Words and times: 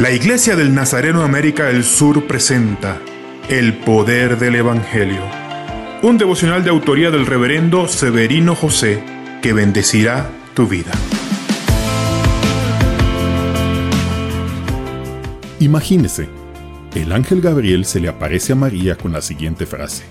La 0.00 0.10
Iglesia 0.12 0.56
del 0.56 0.72
Nazareno 0.74 1.22
América 1.24 1.66
del 1.66 1.84
Sur 1.84 2.26
presenta 2.26 3.02
El 3.50 3.74
Poder 3.74 4.38
del 4.38 4.54
Evangelio, 4.54 5.20
un 6.02 6.16
devocional 6.16 6.64
de 6.64 6.70
autoría 6.70 7.10
del 7.10 7.26
reverendo 7.26 7.86
Severino 7.86 8.54
José 8.54 9.04
que 9.42 9.52
bendecirá 9.52 10.30
tu 10.54 10.66
vida. 10.66 10.90
Imagínese, 15.58 16.30
el 16.94 17.12
ángel 17.12 17.42
Gabriel 17.42 17.84
se 17.84 18.00
le 18.00 18.08
aparece 18.08 18.54
a 18.54 18.56
María 18.56 18.96
con 18.96 19.12
la 19.12 19.20
siguiente 19.20 19.66
frase. 19.66 20.04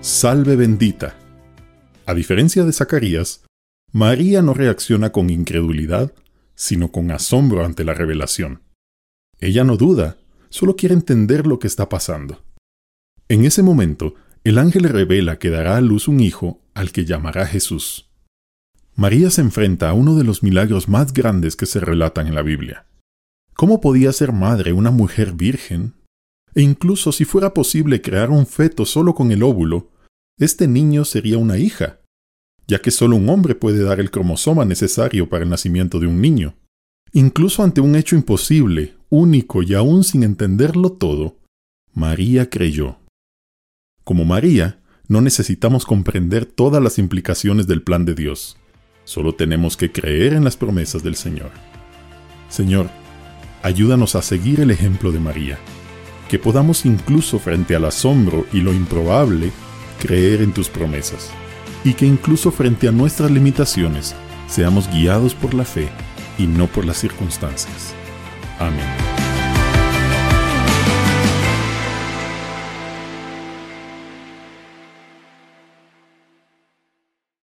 Salve 0.00 0.54
bendita. 0.54 1.16
A 2.06 2.14
diferencia 2.14 2.62
de 2.62 2.72
Zacarías, 2.72 3.44
María 3.90 4.42
no 4.42 4.54
reacciona 4.54 5.10
con 5.10 5.28
incredulidad, 5.28 6.12
sino 6.54 6.92
con 6.92 7.10
asombro 7.10 7.64
ante 7.64 7.82
la 7.82 7.94
revelación. 7.94 8.60
Ella 9.42 9.64
no 9.64 9.76
duda, 9.76 10.18
solo 10.50 10.76
quiere 10.76 10.94
entender 10.94 11.48
lo 11.48 11.58
que 11.58 11.66
está 11.66 11.88
pasando. 11.88 12.44
En 13.28 13.44
ese 13.44 13.64
momento, 13.64 14.14
el 14.44 14.56
ángel 14.56 14.84
revela 14.84 15.40
que 15.40 15.50
dará 15.50 15.76
a 15.76 15.80
luz 15.80 16.06
un 16.06 16.20
hijo 16.20 16.60
al 16.74 16.92
que 16.92 17.04
llamará 17.04 17.44
Jesús. 17.44 18.08
María 18.94 19.30
se 19.30 19.40
enfrenta 19.40 19.90
a 19.90 19.94
uno 19.94 20.14
de 20.14 20.22
los 20.22 20.44
milagros 20.44 20.88
más 20.88 21.12
grandes 21.12 21.56
que 21.56 21.66
se 21.66 21.80
relatan 21.80 22.28
en 22.28 22.36
la 22.36 22.42
Biblia. 22.42 22.86
¿Cómo 23.54 23.80
podía 23.80 24.12
ser 24.12 24.32
madre 24.32 24.72
una 24.72 24.92
mujer 24.92 25.32
virgen? 25.32 25.94
E 26.54 26.62
incluso 26.62 27.10
si 27.10 27.24
fuera 27.24 27.52
posible 27.52 28.00
crear 28.00 28.30
un 28.30 28.46
feto 28.46 28.84
solo 28.84 29.12
con 29.12 29.32
el 29.32 29.42
óvulo, 29.42 29.90
este 30.38 30.68
niño 30.68 31.04
sería 31.04 31.38
una 31.38 31.58
hija, 31.58 31.98
ya 32.68 32.80
que 32.80 32.92
solo 32.92 33.16
un 33.16 33.28
hombre 33.28 33.56
puede 33.56 33.82
dar 33.82 33.98
el 33.98 34.12
cromosoma 34.12 34.64
necesario 34.64 35.28
para 35.28 35.42
el 35.42 35.50
nacimiento 35.50 35.98
de 35.98 36.06
un 36.06 36.20
niño. 36.20 36.54
Incluso 37.12 37.64
ante 37.64 37.80
un 37.80 37.96
hecho 37.96 38.14
imposible, 38.14 38.94
único 39.12 39.62
y 39.62 39.74
aún 39.74 40.04
sin 40.04 40.22
entenderlo 40.22 40.92
todo, 40.92 41.36
María 41.92 42.48
creyó. 42.48 42.96
Como 44.04 44.24
María, 44.24 44.80
no 45.06 45.20
necesitamos 45.20 45.84
comprender 45.84 46.46
todas 46.46 46.82
las 46.82 46.98
implicaciones 46.98 47.66
del 47.66 47.82
plan 47.82 48.06
de 48.06 48.14
Dios. 48.14 48.56
Solo 49.04 49.34
tenemos 49.34 49.76
que 49.76 49.92
creer 49.92 50.32
en 50.32 50.44
las 50.44 50.56
promesas 50.56 51.02
del 51.02 51.16
Señor. 51.16 51.50
Señor, 52.48 52.88
ayúdanos 53.62 54.14
a 54.14 54.22
seguir 54.22 54.60
el 54.60 54.70
ejemplo 54.70 55.12
de 55.12 55.20
María, 55.20 55.58
que 56.30 56.38
podamos 56.38 56.86
incluso 56.86 57.38
frente 57.38 57.76
al 57.76 57.84
asombro 57.84 58.46
y 58.50 58.62
lo 58.62 58.72
improbable, 58.72 59.52
creer 60.00 60.40
en 60.40 60.54
tus 60.54 60.70
promesas, 60.70 61.30
y 61.84 61.92
que 61.92 62.06
incluso 62.06 62.50
frente 62.50 62.88
a 62.88 62.92
nuestras 62.92 63.30
limitaciones, 63.30 64.14
seamos 64.48 64.88
guiados 64.88 65.34
por 65.34 65.52
la 65.52 65.66
fe 65.66 65.90
y 66.38 66.46
no 66.46 66.66
por 66.66 66.86
las 66.86 66.96
circunstancias. 66.96 67.94
Amém. 68.62 69.21